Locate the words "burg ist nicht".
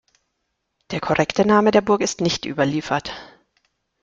1.81-2.45